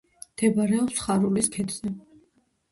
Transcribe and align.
მდებარეობს 0.29 1.03
ხარულის 1.05 1.53
ქედზე. 1.59 1.95